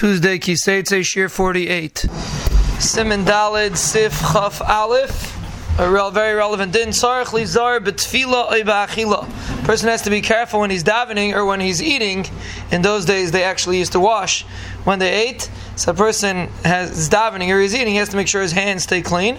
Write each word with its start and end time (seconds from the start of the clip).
Tuesday, 0.00 0.38
Ki 0.38 0.54
Seitzei, 0.54 1.04
Shir 1.04 1.28
48. 1.28 2.06
Siman 2.78 3.26
Daled, 3.26 3.76
Sif 3.76 4.18
Chaf 4.18 4.62
Aleph. 4.62 5.78
A 5.78 5.90
real, 5.90 6.10
very 6.10 6.32
relevant 6.32 6.72
din. 6.72 6.88
Sarach 6.88 7.26
lizar 7.26 7.80
betfila 7.80 8.48
achila. 8.48 9.28
Person 9.66 9.90
has 9.90 10.00
to 10.00 10.08
be 10.08 10.22
careful 10.22 10.60
when 10.60 10.70
he's 10.70 10.84
davening 10.84 11.34
or 11.34 11.44
when 11.44 11.60
he's 11.60 11.82
eating. 11.82 12.24
In 12.72 12.80
those 12.80 13.04
days, 13.04 13.30
they 13.30 13.44
actually 13.44 13.76
used 13.76 13.92
to 13.92 14.00
wash 14.00 14.44
when 14.84 15.00
they 15.00 15.28
ate. 15.28 15.50
So 15.76 15.92
a 15.92 15.94
person 15.94 16.48
has 16.64 16.98
is 16.98 17.10
davening 17.10 17.50
or 17.50 17.60
he's 17.60 17.74
eating, 17.74 17.88
he 17.88 17.96
has 17.96 18.08
to 18.08 18.16
make 18.16 18.26
sure 18.26 18.40
his 18.40 18.52
hands 18.52 18.84
stay 18.84 19.02
clean 19.02 19.36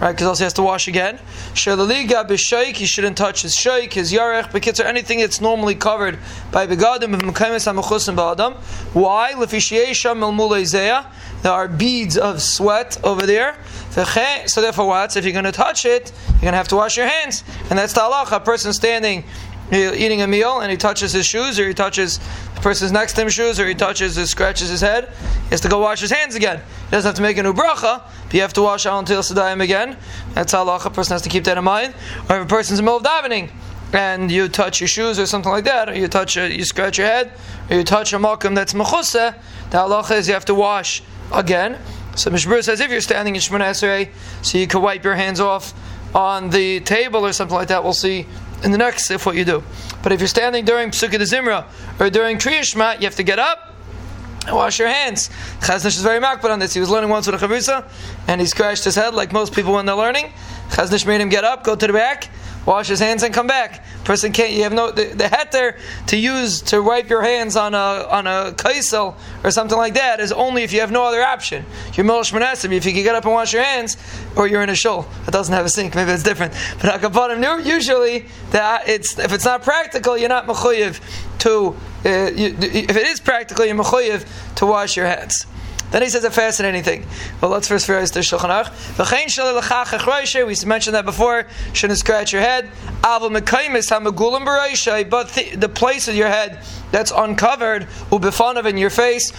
right? 0.00 0.12
Because 0.12 0.26
also 0.26 0.40
he 0.40 0.44
has 0.44 0.52
to 0.54 0.62
wash 0.62 0.88
again. 0.88 1.18
Shalaliga 1.54 2.26
b'shaik, 2.26 2.76
he 2.76 2.86
shouldn't 2.86 3.16
touch 3.16 3.42
his 3.42 3.54
shaik, 3.54 3.94
his 3.94 4.12
yarech, 4.12 4.50
bekitzer, 4.50 4.84
anything 4.84 5.20
that's 5.20 5.40
normally 5.40 5.74
covered 5.74 6.18
by 6.52 6.66
begadim 6.66 7.14
of 7.14 7.20
mekaymes 7.20 7.66
hamechusim 7.72 8.16
ba'adam. 8.16 8.54
Why? 8.94 9.32
Lefishiesham 9.32 10.22
el 10.22 11.02
There 11.42 11.52
are 11.52 11.68
beads 11.68 12.16
of 12.18 12.42
sweat 12.42 12.98
over 13.04 13.26
there. 13.26 13.56
So 14.46 14.60
therefore, 14.60 14.86
what? 14.86 15.16
If 15.16 15.24
you're 15.24 15.32
going 15.32 15.44
to 15.44 15.52
touch 15.52 15.86
it, 15.86 16.12
you're 16.26 16.40
going 16.40 16.52
to 16.52 16.58
have 16.58 16.68
to 16.68 16.76
wash 16.76 16.96
your 16.96 17.06
hands, 17.06 17.44
and 17.70 17.78
that's 17.78 17.94
the 17.94 18.00
halacha. 18.00 18.36
A 18.36 18.40
person 18.40 18.72
standing 18.74 19.24
eating 19.72 20.22
a 20.22 20.26
meal 20.26 20.60
and 20.60 20.70
he 20.70 20.76
touches 20.76 21.12
his 21.12 21.26
shoes 21.26 21.58
or 21.58 21.66
he 21.66 21.74
touches 21.74 22.18
the 22.54 22.60
person's 22.60 22.92
next 22.92 23.14
to 23.14 23.22
him 23.22 23.28
shoes 23.28 23.58
or 23.58 23.66
he 23.66 23.74
touches 23.74 24.16
his 24.16 24.30
scratches 24.30 24.68
his 24.68 24.80
head, 24.80 25.12
he 25.44 25.50
has 25.50 25.60
to 25.62 25.68
go 25.68 25.80
wash 25.80 26.00
his 26.00 26.10
hands 26.10 26.34
again. 26.34 26.58
He 26.58 26.90
doesn't 26.90 27.08
have 27.08 27.16
to 27.16 27.22
make 27.22 27.36
a 27.38 27.42
new 27.42 27.52
bracha, 27.52 28.02
but 28.24 28.34
you 28.34 28.40
have 28.40 28.52
to 28.54 28.62
wash 28.62 28.86
out 28.86 28.98
until 28.98 29.22
Sadayim 29.22 29.62
again. 29.62 29.96
That's 30.34 30.52
how 30.52 30.68
a 30.68 30.90
person 30.90 31.14
has 31.14 31.22
to 31.22 31.28
keep 31.28 31.44
that 31.44 31.58
in 31.58 31.64
mind. 31.64 31.94
Or 32.30 32.38
if 32.38 32.44
a 32.44 32.46
person's 32.46 32.78
in 32.78 32.84
the 32.84 32.90
middle 32.90 32.98
of 32.98 33.04
davening 33.04 33.50
and 33.92 34.30
you 34.30 34.48
touch 34.48 34.80
your 34.80 34.88
shoes 34.88 35.18
or 35.18 35.26
something 35.26 35.50
like 35.50 35.64
that, 35.64 35.88
or 35.88 35.94
you 35.94 36.08
touch 36.08 36.36
a, 36.36 36.52
you 36.52 36.64
scratch 36.64 36.98
your 36.98 37.06
head, 37.06 37.32
or 37.70 37.76
you 37.76 37.84
touch 37.84 38.12
a 38.12 38.18
makam 38.18 38.54
that's 38.54 38.72
mechusa, 38.72 39.36
the 39.70 39.78
halacha 39.78 40.18
is 40.18 40.28
you 40.28 40.34
have 40.34 40.44
to 40.44 40.54
wash 40.54 41.02
again. 41.32 41.78
So 42.14 42.30
Mishnah 42.30 42.52
Berurah 42.52 42.64
says 42.64 42.80
if 42.80 42.90
you're 42.90 43.00
standing 43.00 43.34
in 43.34 43.40
Shemona 43.40 43.70
Esrei, 43.70 44.08
so 44.42 44.58
you 44.58 44.66
can 44.66 44.80
wipe 44.80 45.04
your 45.04 45.14
hands 45.14 45.38
off 45.38 45.74
on 46.14 46.50
the 46.50 46.80
table 46.80 47.26
or 47.26 47.32
something 47.32 47.54
like 47.54 47.68
that, 47.68 47.84
we'll 47.84 47.92
see 47.92 48.26
in 48.64 48.72
the 48.72 48.78
next 48.78 49.10
if 49.10 49.26
what 49.26 49.36
you 49.36 49.44
do. 49.44 49.62
But 50.02 50.12
if 50.12 50.20
you're 50.20 50.28
standing 50.28 50.64
during 50.64 50.90
Pesukei 50.90 51.18
d'Zimra 51.18 51.66
or 52.00 52.10
during 52.10 52.38
Kriya 52.38 53.00
you 53.00 53.06
have 53.06 53.16
to 53.16 53.22
get 53.22 53.38
up 53.38 53.74
and 54.46 54.54
wash 54.54 54.78
your 54.78 54.88
hands. 54.88 55.28
Chazon 55.60 55.86
Ish 55.86 55.96
is 55.96 56.02
very 56.02 56.20
makbid 56.20 56.50
on 56.50 56.58
this. 56.58 56.72
He 56.72 56.80
was 56.80 56.90
learning 56.90 57.10
once 57.10 57.26
with 57.26 57.42
a 57.42 57.46
chavrusa, 57.46 57.88
and 58.28 58.40
he 58.40 58.46
scratched 58.46 58.84
his 58.84 58.94
head 58.94 59.14
like 59.14 59.32
most 59.32 59.52
people 59.52 59.72
when 59.72 59.86
they're 59.86 59.96
learning. 59.96 60.32
Chazon 60.70 60.92
Ish 60.94 61.06
made 61.06 61.20
him 61.20 61.28
get 61.28 61.44
up, 61.44 61.64
go 61.64 61.74
to 61.74 61.86
the 61.86 61.92
back, 61.92 62.30
wash 62.66 62.88
his 62.88 63.00
hands, 63.00 63.22
and 63.22 63.32
come 63.32 63.46
back. 63.46 63.84
Person 64.04 64.32
can't. 64.32 64.52
You 64.52 64.64
have 64.64 64.72
no 64.72 64.90
the, 64.90 65.04
the 65.04 65.24
heter 65.24 65.78
to 66.08 66.16
use 66.16 66.60
to 66.62 66.82
wipe 66.82 67.08
your 67.08 67.22
hands 67.22 67.56
on 67.56 67.74
a 67.74 68.06
on 68.10 68.26
a 68.26 68.52
kaisel 68.52 69.14
or 69.42 69.50
something 69.50 69.78
like 69.78 69.94
that 69.94 70.20
is 70.20 70.32
only 70.32 70.62
if 70.62 70.72
you 70.72 70.80
have 70.80 70.90
no 70.90 71.04
other 71.04 71.22
option. 71.22 71.64
You're 71.94 72.04
milish 72.04 72.32
manasim. 72.32 72.72
If 72.72 72.84
you 72.84 72.92
can 72.92 73.02
get 73.02 73.14
up 73.14 73.24
and 73.24 73.32
wash 73.32 73.52
your 73.52 73.62
hands, 73.62 73.96
or 74.36 74.46
you're 74.46 74.62
in 74.62 74.70
a 74.70 74.74
shul 74.74 75.06
that 75.24 75.32
doesn't 75.32 75.54
have 75.54 75.64
a 75.64 75.70
sink, 75.70 75.94
maybe 75.94 76.10
it's 76.10 76.22
different. 76.22 76.52
But 76.82 77.00
akapanim 77.00 77.64
usually 77.64 78.26
that 78.50 78.88
it's 78.88 79.18
if 79.18 79.32
it's 79.32 79.44
not 79.44 79.62
practical, 79.62 80.16
you're 80.18 80.28
not 80.28 80.46
mechuyev 80.46 81.00
to. 81.38 81.76
Uh, 82.04 82.30
you, 82.30 82.56
if 82.60 82.96
it 82.96 83.06
is 83.08 83.20
practical, 83.20 83.64
you're 83.64 83.76
mechuyev 83.76 84.54
to 84.56 84.66
wash 84.66 84.96
your 84.96 85.06
hands. 85.06 85.46
Then 85.90 86.02
he 86.02 86.08
says 86.08 86.24
a 86.24 86.30
fascinating 86.30 86.82
thing. 86.82 87.06
Well, 87.40 87.50
let's 87.50 87.68
first 87.68 87.88
realize 87.88 88.10
the 88.10 88.20
Shulchan 88.20 88.50
Aruch. 88.50 88.70
We 90.46 90.54
mentioned 90.66 90.94
that 90.96 91.04
before. 91.04 91.46
Shouldn't 91.72 91.98
scratch 91.98 92.32
your 92.32 92.42
head. 92.42 92.70
But 93.02 93.28
the, 95.28 95.56
the 95.56 95.68
place 95.68 96.08
of 96.08 96.14
your 96.16 96.28
head 96.28 96.60
that's 96.90 97.12
uncovered, 97.12 97.86
ubifanav 98.10 98.66
in 98.66 98.76
your 98.78 98.90
face, 98.90 99.32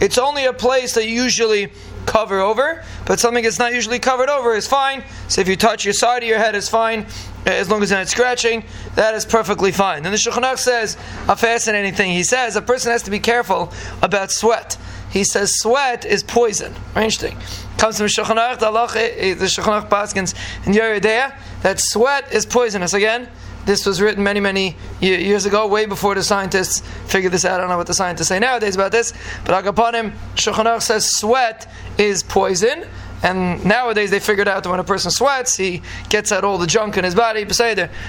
It's 0.00 0.18
only 0.18 0.44
a 0.46 0.52
place 0.52 0.94
that 0.94 1.06
usually 1.06 1.72
cover 2.14 2.38
over, 2.38 2.84
but 3.06 3.18
something 3.18 3.42
that's 3.42 3.58
not 3.58 3.74
usually 3.74 3.98
covered 3.98 4.28
over 4.28 4.54
is 4.54 4.68
fine. 4.68 5.02
So 5.26 5.40
if 5.40 5.48
you 5.48 5.56
touch 5.56 5.84
your 5.84 5.94
side 5.94 6.22
of 6.22 6.28
your 6.28 6.38
head, 6.38 6.54
is 6.54 6.68
fine 6.68 7.06
uh, 7.44 7.50
as 7.50 7.68
long 7.68 7.82
as 7.82 7.90
you're 7.90 7.98
not 7.98 8.06
scratching, 8.06 8.62
that 8.94 9.14
is 9.14 9.26
perfectly 9.26 9.72
fine. 9.72 10.04
Then 10.04 10.12
the 10.12 10.18
Shulchan 10.18 10.56
says 10.56 10.96
a 11.28 11.34
fascinating 11.34 11.92
thing. 11.92 12.12
He 12.12 12.22
says 12.22 12.54
a 12.54 12.62
person 12.62 12.92
has 12.92 13.02
to 13.02 13.10
be 13.10 13.18
careful 13.18 13.72
about 14.00 14.30
sweat. 14.30 14.78
He 15.10 15.24
says 15.24 15.58
sweat 15.58 16.04
is 16.04 16.22
poison. 16.22 16.72
Interesting. 16.94 17.36
Comes 17.78 17.98
from 17.98 18.06
Shulchan 18.06 18.60
the 18.60 18.66
Allah, 18.66 18.88
eh, 18.94 19.34
the 19.34 19.46
Shulchan 19.46 19.88
Paskins 19.88 20.34
in 20.68 20.72
Yoreh 20.72 21.00
De'ah, 21.00 21.36
that 21.64 21.80
sweat 21.80 22.30
is 22.30 22.44
poisonous. 22.44 22.92
Again, 22.92 23.26
this 23.64 23.86
was 23.86 23.98
written 23.98 24.22
many, 24.22 24.38
many 24.38 24.76
years 25.00 25.46
ago, 25.46 25.66
way 25.66 25.86
before 25.86 26.14
the 26.14 26.22
scientists 26.22 26.86
figured 27.10 27.32
this 27.32 27.46
out. 27.46 27.54
I 27.54 27.62
don't 27.62 27.70
know 27.70 27.78
what 27.78 27.86
the 27.86 27.94
scientists 27.94 28.28
say 28.28 28.38
nowadays 28.38 28.74
about 28.74 28.92
this, 28.92 29.14
but 29.46 29.64
Agapanim, 29.64 30.12
Shulchan 30.34 30.82
says 30.82 31.16
sweat 31.16 31.66
is 31.96 32.22
poison. 32.22 32.84
And 33.22 33.64
nowadays 33.64 34.10
they 34.10 34.20
figured 34.20 34.48
out 34.48 34.64
that 34.64 34.68
when 34.68 34.80
a 34.80 34.84
person 34.84 35.10
sweats, 35.10 35.56
he 35.56 35.80
gets 36.10 36.30
out 36.30 36.44
all 36.44 36.58
the 36.58 36.66
junk 36.66 36.98
in 36.98 37.04
his 37.04 37.14
body, 37.14 37.46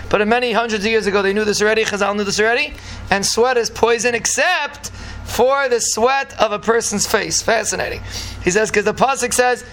But 0.10 0.28
many 0.28 0.52
hundreds 0.52 0.84
of 0.84 0.92
years 0.92 1.08
ago, 1.08 1.22
they 1.22 1.32
knew 1.32 1.46
this 1.46 1.62
already. 1.62 1.86
Chazal 1.86 2.18
knew 2.18 2.26
this 2.26 2.38
already. 2.38 2.74
And 3.10 3.26
sweat 3.26 3.56
is 3.56 3.70
poison, 3.70 4.14
except 4.14 4.92
for 5.36 5.68
the 5.68 5.82
sweat 5.82 6.34
of 6.40 6.54
a 6.54 6.60
person's 6.60 7.06
face. 7.06 7.42
Fascinating. 7.42 8.02
He 8.42 8.52
says 8.52 8.72
because 8.72 8.86
the 8.86 8.94
pasuk 8.94 9.34
says 9.34 9.66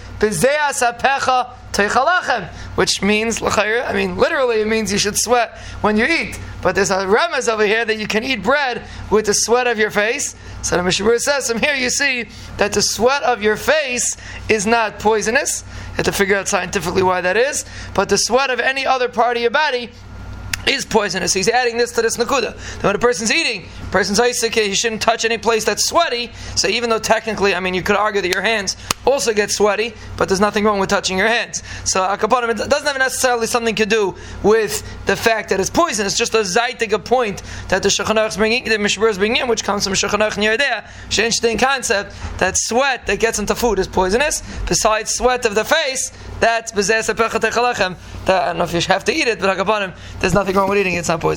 which 2.75 3.01
means 3.01 3.41
I 3.41 3.93
mean 3.93 4.17
literally 4.17 4.61
it 4.61 4.67
means 4.67 4.91
you 4.91 4.97
should 4.97 5.17
sweat 5.17 5.57
when 5.81 5.95
you 5.95 6.05
eat. 6.05 6.39
But 6.61 6.75
there's 6.75 6.91
a 6.91 7.05
remez 7.05 7.51
over 7.51 7.65
here 7.65 7.85
that 7.85 7.97
you 7.97 8.07
can 8.07 8.23
eat 8.23 8.43
bread 8.43 8.85
with 9.09 9.25
the 9.25 9.33
sweat 9.33 9.65
of 9.67 9.79
your 9.79 9.89
face. 9.89 10.35
So 10.63 10.75
the 10.75 10.83
Mishnah 10.83 11.05
Berurah 11.05 11.19
says 11.19 11.49
from 11.49 11.59
here 11.59 11.75
you 11.75 11.89
see 11.89 12.27
that 12.57 12.73
the 12.73 12.81
sweat 12.81 13.23
of 13.23 13.41
your 13.41 13.55
face 13.55 14.17
is 14.49 14.67
not 14.67 14.99
poisonous. 14.99 15.63
You 15.91 15.95
have 15.97 16.05
to 16.05 16.11
figure 16.11 16.35
out 16.35 16.49
scientifically 16.49 17.03
why 17.03 17.21
that 17.21 17.37
is. 17.37 17.65
But 17.93 18.09
the 18.09 18.17
sweat 18.17 18.49
of 18.49 18.59
any 18.59 18.85
other 18.85 19.07
part 19.07 19.37
of 19.37 19.41
your 19.41 19.51
body 19.51 19.89
is 20.67 20.85
poisonous. 20.85 21.33
He's 21.33 21.49
adding 21.49 21.77
this 21.77 21.91
to 21.93 22.01
this 22.01 22.17
nakuda. 22.17 22.55
When 22.83 22.95
a 22.95 22.99
person's 22.99 23.31
eating, 23.31 23.67
a 23.81 23.91
person's 23.91 24.19
Isaac, 24.19 24.55
he 24.55 24.73
shouldn't 24.73 25.01
touch 25.01 25.25
any 25.25 25.37
place 25.37 25.65
that's 25.65 25.85
sweaty. 25.87 26.31
So 26.55 26.67
even 26.67 26.89
though 26.89 26.99
technically, 26.99 27.55
I 27.55 27.59
mean, 27.59 27.73
you 27.73 27.81
could 27.81 27.95
argue 27.95 28.21
that 28.21 28.29
your 28.29 28.41
hands 28.41 28.77
also 29.05 29.33
get 29.33 29.51
sweaty, 29.51 29.93
but 30.17 30.27
there's 30.27 30.39
nothing 30.39 30.63
wrong 30.63 30.79
with 30.79 30.89
touching 30.89 31.17
your 31.17 31.27
hands. 31.27 31.63
So 31.83 32.01
akapanim, 32.01 32.49
it 32.49 32.69
doesn't 32.69 32.87
have 32.87 32.97
necessarily 32.97 33.47
something 33.47 33.75
to 33.75 33.85
do 33.85 34.15
with 34.41 34.83
the 35.05 35.15
fact 35.15 35.49
that 35.49 35.59
it's 35.59 35.69
poisonous. 35.69 36.13
It's 36.13 36.19
just 36.19 36.33
a 36.33 36.39
zaitig 36.39 37.03
point 37.05 37.41
that 37.69 37.83
the 37.83 37.89
Shulchan 37.89 38.27
is 38.27 38.37
bringing, 38.37 38.63
the 38.65 38.77
Mishnah 38.77 39.03
Berurah 39.03 39.11
is 39.11 39.17
bringing 39.17 39.41
in, 39.41 39.47
which 39.47 39.63
comes 39.63 39.83
from 39.83 39.93
Shulchan 39.93 40.19
Aruch 40.19 40.37
It's 40.37 40.63
there. 40.63 40.89
Interesting 41.05 41.57
concept 41.57 42.15
that 42.39 42.57
sweat 42.57 43.05
that 43.07 43.19
gets 43.19 43.39
into 43.39 43.55
food 43.55 43.79
is 43.79 43.87
poisonous. 43.87 44.41
Besides 44.67 45.13
sweat 45.13 45.45
of 45.45 45.55
the 45.55 45.65
face, 45.65 46.11
that's 46.39 46.71
bezeh 46.71 47.13
sepechat 47.13 47.43
I 47.43 48.45
don't 48.45 48.57
know 48.57 48.63
if 48.63 48.73
you 48.73 48.81
have 48.81 49.03
to 49.05 49.13
eat 49.13 49.27
it, 49.27 49.39
but 49.39 49.57
akapanim, 49.57 49.95
there's 50.19 50.33
nothing 50.33 50.52
wrong 50.55 50.69
with 50.69 50.77
eating 50.77 50.93
it, 50.93 50.99
it's 50.99 51.07
not 51.09 51.19
poison. 51.19 51.31